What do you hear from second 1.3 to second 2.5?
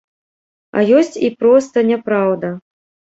проста няпраўда.